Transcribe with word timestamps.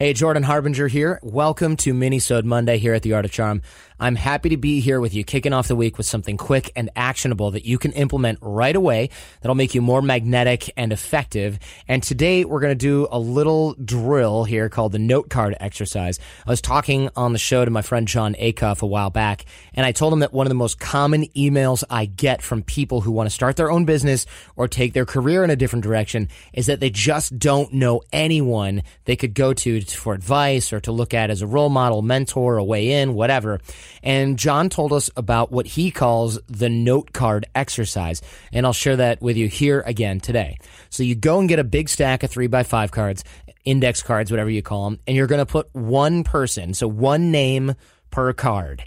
Hey, 0.00 0.12
Jordan 0.12 0.44
Harbinger 0.44 0.86
here. 0.86 1.18
Welcome 1.24 1.74
to 1.78 1.92
Minisode 1.92 2.44
Monday 2.44 2.78
here 2.78 2.94
at 2.94 3.02
the 3.02 3.14
Art 3.14 3.24
of 3.24 3.32
Charm. 3.32 3.62
I'm 3.98 4.14
happy 4.14 4.50
to 4.50 4.56
be 4.56 4.78
here 4.78 5.00
with 5.00 5.12
you, 5.12 5.24
kicking 5.24 5.52
off 5.52 5.66
the 5.66 5.74
week 5.74 5.98
with 5.98 6.06
something 6.06 6.36
quick 6.36 6.70
and 6.76 6.88
actionable 6.94 7.50
that 7.50 7.64
you 7.64 7.78
can 7.78 7.90
implement 7.90 8.38
right 8.40 8.76
away 8.76 9.10
that'll 9.40 9.56
make 9.56 9.74
you 9.74 9.82
more 9.82 10.00
magnetic 10.00 10.70
and 10.76 10.92
effective. 10.92 11.58
And 11.88 12.00
today 12.00 12.44
we're 12.44 12.60
going 12.60 12.70
to 12.70 12.76
do 12.76 13.08
a 13.10 13.18
little 13.18 13.74
drill 13.74 14.44
here 14.44 14.68
called 14.68 14.92
the 14.92 15.00
note 15.00 15.30
card 15.30 15.56
exercise. 15.58 16.20
I 16.46 16.50
was 16.50 16.60
talking 16.60 17.10
on 17.16 17.32
the 17.32 17.40
show 17.40 17.64
to 17.64 17.70
my 17.72 17.82
friend 17.82 18.06
Jon 18.06 18.34
Acuff 18.34 18.82
a 18.82 18.86
while 18.86 19.10
back, 19.10 19.46
and 19.74 19.84
I 19.84 19.90
told 19.90 20.12
him 20.12 20.20
that 20.20 20.32
one 20.32 20.46
of 20.46 20.50
the 20.50 20.54
most 20.54 20.78
common 20.78 21.24
emails 21.30 21.82
I 21.90 22.04
get 22.04 22.40
from 22.40 22.62
people 22.62 23.00
who 23.00 23.10
want 23.10 23.28
to 23.28 23.34
start 23.34 23.56
their 23.56 23.68
own 23.68 23.84
business 23.84 24.26
or 24.54 24.68
take 24.68 24.92
their 24.92 25.06
career 25.06 25.42
in 25.42 25.50
a 25.50 25.56
different 25.56 25.82
direction 25.82 26.28
is 26.52 26.66
that 26.66 26.78
they 26.78 26.90
just 26.90 27.36
don't 27.36 27.72
know 27.72 28.02
anyone 28.12 28.84
they 29.06 29.16
could 29.16 29.34
go 29.34 29.52
to 29.54 29.87
for 29.94 30.14
advice 30.14 30.72
or 30.72 30.80
to 30.80 30.92
look 30.92 31.14
at 31.14 31.30
as 31.30 31.42
a 31.42 31.46
role 31.46 31.68
model, 31.68 32.02
mentor, 32.02 32.56
a 32.56 32.64
way 32.64 33.00
in, 33.00 33.14
whatever. 33.14 33.60
And 34.02 34.38
Jon 34.38 34.68
told 34.68 34.92
us 34.92 35.10
about 35.16 35.50
what 35.50 35.66
he 35.66 35.90
calls 35.90 36.38
the 36.46 36.68
note 36.68 37.12
card 37.12 37.46
exercise. 37.54 38.22
And 38.52 38.66
I'll 38.66 38.72
share 38.72 38.96
that 38.96 39.20
with 39.20 39.36
you 39.36 39.48
here 39.48 39.82
again 39.86 40.20
today. 40.20 40.58
So 40.90 41.02
you 41.02 41.14
go 41.14 41.38
and 41.40 41.48
get 41.48 41.58
a 41.58 41.64
big 41.64 41.88
stack 41.88 42.22
of 42.22 42.30
three 42.30 42.46
by 42.46 42.62
five 42.62 42.90
cards, 42.90 43.24
index 43.64 44.02
cards, 44.02 44.30
whatever 44.30 44.50
you 44.50 44.62
call 44.62 44.90
them, 44.90 45.00
and 45.06 45.16
you're 45.16 45.26
going 45.26 45.38
to 45.38 45.46
put 45.46 45.74
one 45.74 46.24
person, 46.24 46.74
so 46.74 46.88
one 46.88 47.30
name 47.30 47.74
per 48.10 48.32
card. 48.32 48.84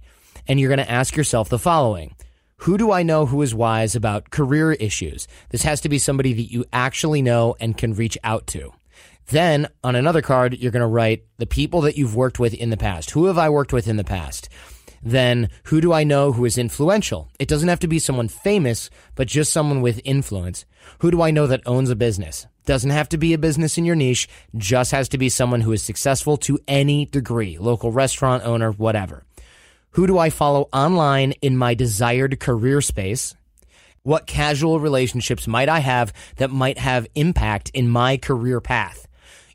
And 0.47 0.59
you're 0.59 0.69
going 0.69 0.85
to 0.85 0.91
ask 0.91 1.15
yourself 1.15 1.49
the 1.49 1.59
following. 1.59 2.15
Who 2.57 2.77
do 2.77 2.91
I 2.91 3.01
know 3.01 3.25
who 3.25 3.41
is 3.41 3.55
wise 3.55 3.95
about 3.95 4.29
career 4.29 4.73
issues? 4.73 5.27
This 5.49 5.63
has 5.63 5.81
to 5.81 5.89
be 5.89 5.97
somebody 5.97 6.33
that 6.33 6.51
you 6.51 6.65
actually 6.71 7.23
know 7.23 7.55
and 7.59 7.75
can 7.75 7.95
reach 7.95 8.19
out 8.23 8.45
to. 8.47 8.71
Then 9.27 9.67
on 9.83 9.95
another 9.95 10.21
card, 10.21 10.57
you're 10.57 10.71
going 10.71 10.81
to 10.81 10.87
write 10.87 11.25
the 11.37 11.45
people 11.45 11.81
that 11.81 11.97
you've 11.97 12.15
worked 12.15 12.39
with 12.39 12.53
in 12.53 12.69
the 12.69 12.77
past. 12.77 13.11
Who 13.11 13.25
have 13.25 13.37
I 13.37 13.49
worked 13.49 13.73
with 13.73 13.87
in 13.87 13.97
the 13.97 14.03
past? 14.03 14.49
Then 15.03 15.49
who 15.65 15.81
do 15.81 15.93
I 15.93 16.03
know 16.03 16.31
who 16.31 16.45
is 16.45 16.57
influential? 16.57 17.29
It 17.39 17.47
doesn't 17.47 17.69
have 17.69 17.79
to 17.79 17.87
be 17.87 17.97
someone 17.97 18.27
famous, 18.27 18.89
but 19.15 19.27
just 19.27 19.51
someone 19.51 19.81
with 19.81 20.01
influence. 20.03 20.65
Who 20.99 21.11
do 21.11 21.21
I 21.21 21.31
know 21.31 21.47
that 21.47 21.61
owns 21.65 21.89
a 21.89 21.95
business? 21.95 22.45
Doesn't 22.65 22.91
have 22.91 23.09
to 23.09 23.17
be 23.17 23.33
a 23.33 23.39
business 23.39 23.77
in 23.77 23.85
your 23.85 23.95
niche, 23.95 24.27
just 24.55 24.91
has 24.91 25.09
to 25.09 25.17
be 25.17 25.29
someone 25.29 25.61
who 25.61 25.71
is 25.71 25.81
successful 25.81 26.37
to 26.37 26.59
any 26.67 27.05
degree, 27.05 27.57
local 27.57 27.91
restaurant 27.91 28.43
owner, 28.45 28.71
whatever. 28.71 29.23
Who 29.91 30.05
do 30.05 30.19
I 30.19 30.29
follow 30.29 30.69
online 30.71 31.31
in 31.41 31.57
my 31.57 31.73
desired 31.73 32.39
career 32.39 32.81
space? 32.81 33.35
What 34.03 34.27
casual 34.27 34.79
relationships 34.79 35.47
might 35.47 35.69
I 35.69 35.79
have 35.79 36.13
that 36.37 36.51
might 36.51 36.77
have 36.77 37.07
impact 37.15 37.71
in 37.73 37.89
my 37.89 38.17
career 38.17 38.61
path? 38.61 39.07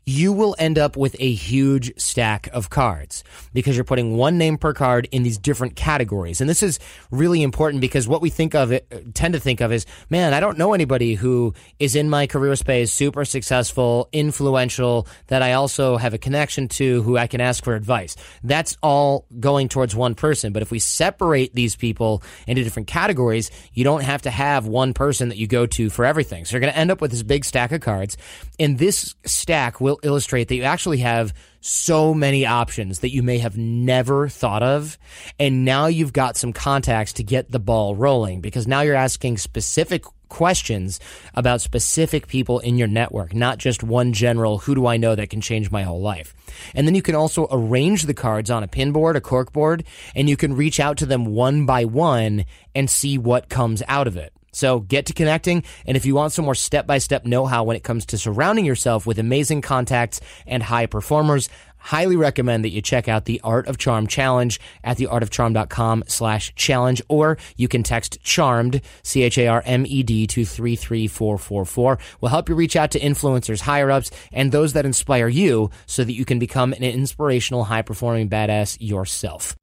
You 0.07 0.31
will 0.31 0.55
end 0.57 0.79
up 0.79 0.95
with 0.95 1.17
a 1.19 1.33
huge 1.33 1.91
stack 1.99 2.47
of 2.53 2.69
cards 2.69 3.25
because 3.53 3.75
you're 3.75 3.83
putting 3.83 4.15
one 4.15 4.37
name 4.37 4.57
per 4.57 4.73
card 4.73 5.05
in 5.11 5.21
these 5.21 5.37
different 5.37 5.75
categories. 5.75 6.39
And 6.39 6.49
this 6.49 6.63
is 6.63 6.79
really 7.11 7.43
important 7.43 7.81
because 7.81 8.07
what 8.07 8.21
we 8.21 8.29
think 8.29 8.55
of 8.55 8.71
it, 8.71 9.13
tend 9.13 9.33
to 9.33 9.39
think 9.39 9.59
of 9.59 9.73
is, 9.73 9.85
man, 10.09 10.33
I 10.33 10.39
don't 10.39 10.57
know 10.57 10.73
anybody 10.73 11.15
who 11.15 11.53
is 11.77 11.97
in 11.97 12.09
my 12.09 12.25
career 12.25 12.55
space, 12.55 12.93
super 12.93 13.25
successful, 13.25 14.07
influential, 14.13 15.07
that 15.27 15.41
I 15.41 15.53
also 15.53 15.97
have 15.97 16.13
a 16.13 16.17
connection 16.17 16.69
to 16.69 17.01
who 17.01 17.17
I 17.17 17.27
can 17.27 17.41
ask 17.41 17.61
for 17.61 17.75
advice. 17.75 18.15
That's 18.43 18.77
all 18.81 19.25
going 19.41 19.67
towards 19.67 19.93
one 19.93 20.15
person. 20.15 20.53
But 20.53 20.61
if 20.61 20.71
we 20.71 20.79
separate 20.79 21.53
these 21.53 21.75
people 21.75 22.23
into 22.47 22.63
different 22.63 22.87
categories, 22.87 23.51
you 23.73 23.83
don't 23.83 24.03
have 24.03 24.21
to 24.21 24.31
have 24.31 24.67
one 24.67 24.93
person 24.93 25.27
that 25.27 25.37
you 25.37 25.47
go 25.47 25.65
to 25.65 25.89
for 25.89 26.05
everything. 26.05 26.45
So 26.45 26.53
you're 26.53 26.61
going 26.61 26.71
to 26.71 26.79
end 26.79 26.91
up 26.91 27.01
with 27.01 27.11
this 27.11 27.23
big 27.23 27.43
stack 27.43 27.73
of 27.73 27.81
cards. 27.81 28.15
And 28.57 28.77
this 28.77 29.13
stack 29.25 29.81
will 29.81 29.96
illustrate 30.03 30.47
that 30.47 30.55
you 30.55 30.63
actually 30.63 30.99
have 30.99 31.33
so 31.61 32.13
many 32.13 32.45
options 32.45 32.99
that 32.99 33.11
you 33.11 33.23
may 33.23 33.39
have 33.39 33.57
never 33.57 34.29
thought 34.29 34.63
of. 34.63 34.97
And 35.39 35.65
now 35.65 35.87
you've 35.87 36.13
got 36.13 36.37
some 36.37 36.53
contacts 36.53 37.13
to 37.13 37.23
get 37.23 37.51
the 37.51 37.59
ball 37.59 37.95
rolling 37.95 38.41
because 38.41 38.67
now 38.67 38.81
you're 38.81 38.95
asking 38.95 39.37
specific 39.37 40.03
questions 40.29 40.99
about 41.33 41.61
specific 41.61 42.27
people 42.27 42.59
in 42.59 42.77
your 42.77 42.87
network, 42.87 43.33
not 43.33 43.57
just 43.57 43.83
one 43.83 44.13
general, 44.13 44.59
who 44.59 44.75
do 44.75 44.85
I 44.85 44.97
know 44.97 45.15
that 45.15 45.29
can 45.29 45.41
change 45.41 45.71
my 45.71 45.83
whole 45.83 46.01
life? 46.01 46.35
And 46.75 46.87
then 46.87 46.95
you 46.95 47.01
can 47.01 47.15
also 47.15 47.47
arrange 47.51 48.03
the 48.03 48.13
cards 48.13 48.51
on 48.51 48.63
a 48.63 48.67
pin 48.67 48.91
board, 48.91 49.15
a 49.15 49.21
cork 49.21 49.51
board, 49.51 49.83
and 50.15 50.29
you 50.29 50.37
can 50.37 50.55
reach 50.55 50.79
out 50.79 50.97
to 50.97 51.05
them 51.05 51.25
one 51.25 51.65
by 51.65 51.85
one 51.85 52.45
and 52.75 52.89
see 52.89 53.17
what 53.17 53.49
comes 53.49 53.81
out 53.87 54.07
of 54.07 54.17
it. 54.17 54.33
So 54.51 54.79
get 54.79 55.05
to 55.07 55.13
connecting. 55.13 55.63
And 55.85 55.97
if 55.97 56.05
you 56.05 56.15
want 56.15 56.33
some 56.33 56.45
more 56.45 56.55
step 56.55 56.87
by 56.87 56.97
step 56.97 57.25
know 57.25 57.45
how 57.45 57.63
when 57.63 57.77
it 57.77 57.83
comes 57.83 58.05
to 58.07 58.17
surrounding 58.17 58.65
yourself 58.65 59.05
with 59.05 59.19
amazing 59.19 59.61
contacts 59.61 60.19
and 60.45 60.63
high 60.63 60.85
performers, 60.85 61.49
highly 61.77 62.15
recommend 62.15 62.65
that 62.65 62.71
you 62.71 62.81
check 62.81 63.07
out 63.07 63.25
the 63.25 63.39
Art 63.43 63.67
of 63.67 63.77
Charm 63.77 64.07
challenge 64.07 64.59
at 64.83 64.97
theartofcharm.com 64.97 66.03
slash 66.07 66.53
challenge, 66.55 67.01
or 67.07 67.37
you 67.55 67.67
can 67.67 67.83
text 67.83 68.19
charmed, 68.23 68.81
C-H-A-R-M-E-D 69.03 70.27
to 70.27 70.45
33444. 70.45 71.99
We'll 72.19 72.29
help 72.29 72.49
you 72.49 72.55
reach 72.55 72.75
out 72.75 72.91
to 72.91 72.99
influencers, 72.99 73.61
higher 73.61 73.91
ups, 73.91 74.11
and 74.31 74.51
those 74.51 74.73
that 74.73 74.85
inspire 74.85 75.27
you 75.27 75.69
so 75.85 76.03
that 76.03 76.13
you 76.13 76.25
can 76.25 76.39
become 76.39 76.73
an 76.73 76.83
inspirational, 76.83 77.65
high 77.65 77.83
performing 77.83 78.29
badass 78.29 78.77
yourself. 78.79 79.55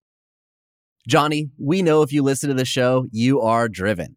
Johnny, 1.06 1.50
we 1.58 1.82
know 1.82 2.00
if 2.00 2.12
you 2.12 2.22
listen 2.22 2.48
to 2.48 2.54
the 2.54 2.64
show, 2.64 3.06
you 3.10 3.42
are 3.42 3.68
driven. 3.68 4.16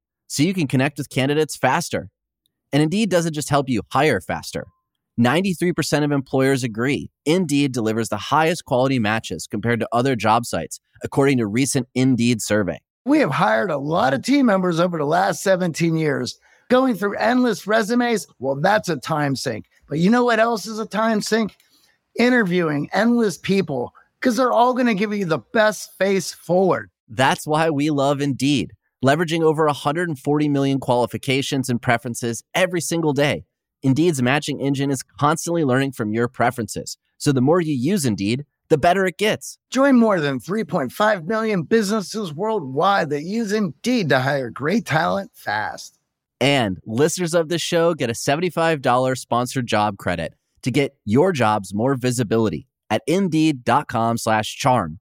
so 0.31 0.43
you 0.43 0.53
can 0.53 0.65
connect 0.65 0.97
with 0.97 1.09
candidates 1.09 1.57
faster. 1.57 2.09
And 2.71 2.81
Indeed 2.81 3.09
doesn't 3.09 3.33
just 3.33 3.49
help 3.49 3.67
you 3.67 3.81
hire 3.91 4.21
faster. 4.21 4.65
93% 5.19 6.05
of 6.05 6.11
employers 6.13 6.63
agree 6.63 7.11
Indeed 7.25 7.73
delivers 7.73 8.07
the 8.07 8.15
highest 8.15 8.63
quality 8.63 8.97
matches 8.97 9.45
compared 9.45 9.81
to 9.81 9.89
other 9.91 10.15
job 10.15 10.45
sites, 10.45 10.79
according 11.03 11.39
to 11.39 11.47
recent 11.47 11.89
Indeed 11.95 12.41
survey. 12.41 12.79
We 13.03 13.19
have 13.19 13.31
hired 13.31 13.71
a 13.71 13.77
lot 13.77 14.13
of 14.13 14.23
team 14.23 14.45
members 14.45 14.79
over 14.79 14.97
the 14.97 15.03
last 15.03 15.43
17 15.43 15.97
years. 15.97 16.39
Going 16.69 16.95
through 16.95 17.17
endless 17.17 17.67
resumes, 17.67 18.25
well, 18.39 18.55
that's 18.55 18.87
a 18.87 18.95
time 18.95 19.35
sink. 19.35 19.65
But 19.89 19.99
you 19.99 20.09
know 20.09 20.23
what 20.23 20.39
else 20.39 20.65
is 20.65 20.79
a 20.79 20.85
time 20.85 21.19
sink? 21.19 21.57
Interviewing 22.17 22.89
endless 22.93 23.37
people 23.37 23.93
because 24.21 24.37
they're 24.37 24.53
all 24.53 24.73
going 24.73 24.87
to 24.87 24.93
give 24.93 25.13
you 25.13 25.25
the 25.25 25.39
best 25.51 25.97
face 25.97 26.31
forward. 26.31 26.89
That's 27.09 27.45
why 27.45 27.69
we 27.69 27.89
love 27.89 28.21
Indeed 28.21 28.71
leveraging 29.03 29.41
over 29.41 29.65
140 29.65 30.49
million 30.49 30.79
qualifications 30.79 31.69
and 31.69 31.81
preferences 31.81 32.43
every 32.53 32.81
single 32.81 33.13
day. 33.13 33.45
Indeed's 33.83 34.21
matching 34.21 34.61
engine 34.61 34.91
is 34.91 35.03
constantly 35.03 35.63
learning 35.63 35.93
from 35.93 36.13
your 36.13 36.27
preferences. 36.27 36.97
So 37.17 37.31
the 37.31 37.41
more 37.41 37.61
you 37.61 37.73
use 37.73 38.05
Indeed, 38.05 38.45
the 38.69 38.77
better 38.77 39.05
it 39.05 39.17
gets. 39.17 39.57
Join 39.69 39.97
more 39.97 40.19
than 40.19 40.39
3.5 40.39 41.25
million 41.25 41.63
businesses 41.63 42.33
worldwide 42.33 43.09
that 43.09 43.23
use 43.23 43.51
Indeed 43.51 44.09
to 44.09 44.19
hire 44.19 44.49
great 44.49 44.85
talent 44.85 45.31
fast. 45.33 45.99
And 46.39 46.79
listeners 46.85 47.33
of 47.33 47.49
this 47.49 47.61
show 47.61 47.93
get 47.93 48.09
a 48.09 48.13
$75 48.13 49.17
sponsored 49.17 49.67
job 49.67 49.97
credit 49.97 50.33
to 50.63 50.71
get 50.71 50.95
your 51.05 51.31
jobs 51.33 51.73
more 51.73 51.95
visibility 51.95 52.67
at 52.89 53.01
indeed.com 53.07 54.17
slash 54.17 54.55
charm. 54.55 55.00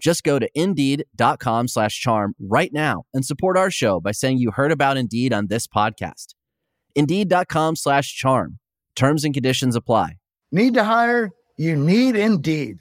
Just 0.00 0.24
go 0.24 0.38
to 0.38 0.48
indeed.com 0.54 1.68
slash 1.68 1.98
charm 2.00 2.34
right 2.38 2.72
now 2.72 3.04
and 3.14 3.24
support 3.24 3.56
our 3.56 3.70
show 3.70 4.00
by 4.00 4.12
saying 4.12 4.38
you 4.38 4.50
heard 4.50 4.72
about 4.72 4.96
Indeed 4.96 5.32
on 5.32 5.46
this 5.46 5.66
podcast. 5.66 6.34
Indeed.com 6.94 7.76
slash 7.76 8.14
charm. 8.14 8.58
Terms 8.94 9.24
and 9.24 9.34
conditions 9.34 9.76
apply. 9.76 10.16
Need 10.52 10.74
to 10.74 10.84
hire? 10.84 11.30
you 11.56 11.74
need 11.76 12.16
Indeed. 12.16 12.78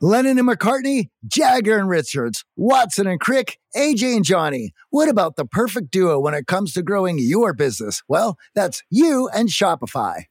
Lennon 0.00 0.38
and 0.38 0.48
McCartney, 0.48 1.08
Jagger 1.26 1.78
and 1.78 1.88
Richards, 1.88 2.44
Watson 2.56 3.06
and 3.06 3.20
Crick, 3.20 3.58
AJ 3.74 4.16
and 4.16 4.24
Johnny. 4.24 4.72
What 4.90 5.08
about 5.08 5.36
the 5.36 5.46
perfect 5.46 5.90
duo 5.90 6.20
when 6.20 6.34
it 6.34 6.46
comes 6.46 6.72
to 6.74 6.82
growing 6.82 7.18
your 7.18 7.54
business? 7.54 8.02
Well, 8.08 8.36
that's 8.54 8.82
you 8.90 9.30
and 9.34 9.48
Shopify. 9.48 10.24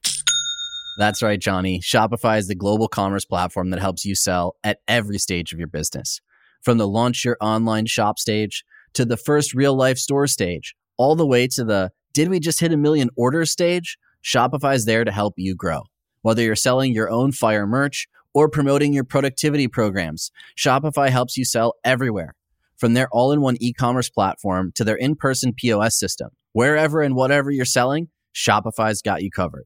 That's 0.97 1.23
right, 1.23 1.39
Johnny. 1.39 1.79
Shopify 1.79 2.37
is 2.37 2.47
the 2.47 2.55
global 2.55 2.87
commerce 2.87 3.25
platform 3.25 3.71
that 3.71 3.79
helps 3.79 4.05
you 4.05 4.13
sell 4.15 4.55
at 4.63 4.79
every 4.87 5.17
stage 5.17 5.51
of 5.51 5.59
your 5.59 5.67
business. 5.67 6.21
From 6.61 6.77
the 6.77 6.87
launch 6.87 7.25
your 7.25 7.37
online 7.41 7.87
shop 7.87 8.19
stage 8.19 8.63
to 8.93 9.03
the 9.03 9.17
first 9.17 9.53
real 9.53 9.75
life 9.75 9.97
store 9.97 10.27
stage, 10.27 10.75
all 10.97 11.15
the 11.15 11.25
way 11.25 11.47
to 11.47 11.63
the 11.63 11.91
did 12.13 12.29
we 12.29 12.39
just 12.39 12.59
hit 12.59 12.71
a 12.71 12.77
million 12.77 13.09
orders 13.15 13.49
stage? 13.49 13.97
Shopify 14.23 14.75
is 14.75 14.85
there 14.85 15.03
to 15.03 15.11
help 15.11 15.33
you 15.35 15.55
grow. 15.55 15.81
Whether 16.21 16.43
you're 16.43 16.55
selling 16.55 16.93
your 16.93 17.09
own 17.09 17.31
fire 17.31 17.65
merch 17.65 18.07
or 18.33 18.47
promoting 18.47 18.93
your 18.93 19.03
productivity 19.03 19.67
programs, 19.67 20.31
Shopify 20.55 21.09
helps 21.09 21.37
you 21.37 21.43
sell 21.43 21.73
everywhere. 21.83 22.35
From 22.77 22.93
their 22.93 23.09
all 23.11 23.31
in 23.31 23.41
one 23.41 23.57
e 23.59 23.73
commerce 23.73 24.09
platform 24.09 24.71
to 24.75 24.83
their 24.83 24.95
in 24.95 25.15
person 25.15 25.53
POS 25.53 25.97
system, 25.97 26.29
wherever 26.51 27.01
and 27.01 27.15
whatever 27.15 27.49
you're 27.49 27.65
selling, 27.65 28.09
Shopify's 28.33 29.01
got 29.01 29.23
you 29.23 29.31
covered. 29.31 29.65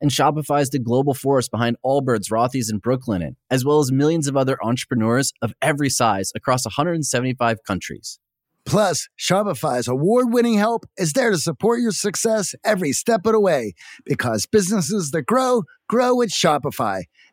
and 0.00 0.10
Shopify 0.10 0.60
is 0.60 0.70
the 0.70 0.78
global 0.78 1.14
force 1.14 1.48
behind 1.48 1.76
Allbirds, 1.84 2.30
Rothy's, 2.30 2.70
and 2.70 2.82
Brooklinen, 2.82 3.36
as 3.50 3.64
well 3.64 3.80
as 3.80 3.92
millions 3.92 4.26
of 4.26 4.36
other 4.36 4.58
entrepreneurs 4.64 5.32
of 5.42 5.54
every 5.62 5.90
size 5.90 6.32
across 6.34 6.64
175 6.64 7.58
countries. 7.66 8.18
Plus, 8.66 9.08
Shopify's 9.16 9.86
award 9.86 10.32
winning 10.32 10.58
help 10.58 10.86
is 10.98 11.12
there 11.12 11.30
to 11.30 11.38
support 11.38 11.80
your 11.80 11.92
success 11.92 12.52
every 12.64 12.92
step 12.92 13.24
of 13.24 13.32
the 13.32 13.40
way 13.40 13.74
because 14.04 14.44
businesses 14.44 15.12
that 15.12 15.22
grow, 15.22 15.62
grow 15.88 16.16
with 16.16 16.30
Shopify. 16.30 17.04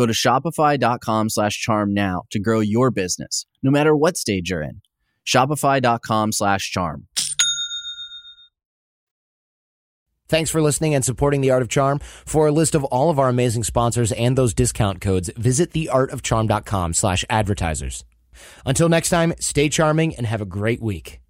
Go 0.00 0.06
to 0.06 0.14
shopify.com 0.14 1.28
slash 1.28 1.60
charm 1.60 1.92
now 1.92 2.22
to 2.30 2.38
grow 2.38 2.60
your 2.60 2.90
business, 2.90 3.44
no 3.62 3.70
matter 3.70 3.94
what 3.94 4.16
stage 4.16 4.48
you're 4.48 4.62
in. 4.62 4.80
Shopify.com 5.26 6.32
slash 6.32 6.70
charm. 6.70 7.06
Thanks 10.26 10.48
for 10.48 10.62
listening 10.62 10.94
and 10.94 11.04
supporting 11.04 11.42
The 11.42 11.50
Art 11.50 11.60
of 11.60 11.68
Charm. 11.68 11.98
For 11.98 12.46
a 12.46 12.50
list 12.50 12.74
of 12.74 12.84
all 12.84 13.10
of 13.10 13.18
our 13.18 13.28
amazing 13.28 13.64
sponsors 13.64 14.10
and 14.12 14.38
those 14.38 14.54
discount 14.54 15.02
codes, 15.02 15.28
visit 15.36 15.70
theartofcharm.com 15.74 16.94
slash 16.94 17.26
advertisers. 17.28 18.06
Until 18.64 18.88
next 18.88 19.10
time, 19.10 19.34
stay 19.38 19.68
charming 19.68 20.16
and 20.16 20.24
have 20.26 20.40
a 20.40 20.46
great 20.46 20.80
week. 20.80 21.20